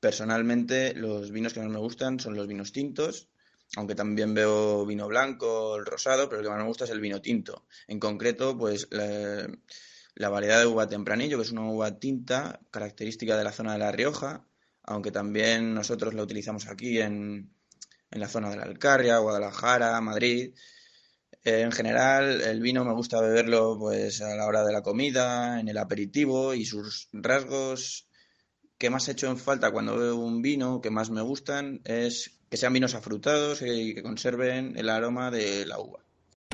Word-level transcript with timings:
Personalmente, 0.00 0.94
los 0.94 1.30
vinos 1.30 1.52
que 1.52 1.60
más 1.60 1.68
me 1.68 1.78
gustan 1.78 2.18
son 2.18 2.34
los 2.34 2.46
vinos 2.46 2.72
tintos, 2.72 3.28
aunque 3.76 3.94
también 3.94 4.34
veo 4.34 4.84
vino 4.86 5.06
blanco, 5.06 5.76
el 5.76 5.84
rosado, 5.84 6.28
pero 6.28 6.40
el 6.40 6.46
que 6.46 6.50
más 6.50 6.58
me 6.58 6.66
gusta 6.66 6.84
es 6.84 6.90
el 6.90 7.00
vino 7.00 7.20
tinto. 7.20 7.66
En 7.86 8.00
concreto, 8.00 8.56
pues 8.56 8.88
la, 8.90 9.46
la 10.14 10.28
variedad 10.28 10.58
de 10.58 10.66
uva 10.66 10.88
tempranillo, 10.88 11.36
que 11.36 11.44
es 11.44 11.52
una 11.52 11.70
uva 11.70 11.98
tinta 11.98 12.60
característica 12.70 13.36
de 13.36 13.44
la 13.44 13.52
zona 13.52 13.74
de 13.74 13.78
La 13.78 13.92
Rioja, 13.92 14.46
aunque 14.82 15.12
también 15.12 15.74
nosotros 15.74 16.14
la 16.14 16.22
utilizamos 16.22 16.66
aquí 16.66 16.98
en, 16.98 17.52
en 18.10 18.20
la 18.20 18.28
zona 18.28 18.50
de 18.50 18.56
la 18.56 18.64
Alcarria, 18.64 19.18
Guadalajara, 19.18 20.00
Madrid. 20.00 20.54
Eh, 21.44 21.60
en 21.60 21.72
general, 21.72 22.40
el 22.40 22.60
vino 22.60 22.84
me 22.84 22.92
gusta 22.92 23.20
beberlo 23.20 23.78
pues 23.78 24.20
a 24.20 24.34
la 24.34 24.46
hora 24.46 24.64
de 24.64 24.72
la 24.72 24.82
comida, 24.82 25.60
en 25.60 25.68
el 25.68 25.78
aperitivo 25.78 26.54
y 26.54 26.64
sus 26.64 27.08
rasgos 27.12 28.09
que 28.80 28.88
más 28.88 29.06
he 29.06 29.12
hecho 29.12 29.28
en 29.28 29.36
falta 29.36 29.70
cuando 29.70 29.98
veo 29.98 30.16
un 30.16 30.40
vino 30.40 30.80
que 30.80 30.90
más 30.90 31.10
me 31.10 31.20
gustan 31.20 31.82
es 31.84 32.40
que 32.48 32.56
sean 32.56 32.72
vinos 32.72 32.94
afrutados 32.94 33.60
y 33.60 33.94
que 33.94 34.02
conserven 34.02 34.72
el 34.76 34.88
aroma 34.88 35.30
de 35.30 35.66
la 35.66 35.78
uva. 35.78 36.00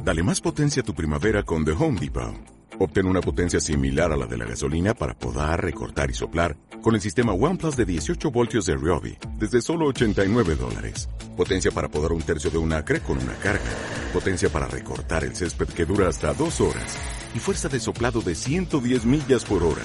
Dale 0.03 0.25
más 0.25 0.41
potencia 0.41 0.83
a 0.83 0.84
tu 0.84 0.92
primavera 0.92 1.45
con 1.45 1.65
The 1.65 1.70
Home 1.70 2.00
Depot. 2.00 2.34
Obtén 2.81 3.06
una 3.06 3.20
potencia 3.20 3.61
similar 3.61 4.12
a 4.12 4.17
la 4.17 4.27
de 4.27 4.37
la 4.37 4.45
gasolina 4.45 4.92
para 4.92 5.17
podar, 5.17 5.62
recortar 5.62 6.11
y 6.11 6.15
soplar 6.15 6.56
con 6.83 6.97
el 6.97 7.00
sistema 7.00 7.33
OnePlus 7.33 7.77
de 7.77 7.84
18 7.87 8.31
voltios 8.33 8.67
de 8.67 8.75
Ryobi 8.75 9.17
desde 9.39 9.62
solo 9.62 9.87
89 9.87 10.56
dólares. 10.56 11.09
Potencia 11.37 11.70
para 11.70 11.89
podar 11.89 12.12
un 12.12 12.22
tercio 12.22 12.50
de 12.50 12.59
un 12.59 12.72
acre 12.72 13.00
con 13.00 13.19
una 13.19 13.34
carga. 13.37 13.70
Potencia 14.12 14.50
para 14.50 14.67
recortar 14.67 15.22
el 15.22 15.37
césped 15.37 15.69
que 15.69 15.87
dura 15.87 16.09
hasta 16.09 16.34
dos 16.34 16.61
horas. 16.61 16.98
Y 17.37 17.39
fuerza 17.39 17.69
de 17.69 17.78
soplado 17.78 18.20
de 18.20 18.34
110 18.34 19.05
millas 19.06 19.45
por 19.45 19.62
hora. 19.62 19.84